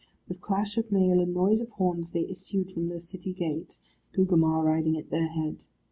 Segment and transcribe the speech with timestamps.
[0.27, 3.77] With clash of mail and noise of horns they issued from the city gate,
[4.13, 5.65] Gugemar riding at their head.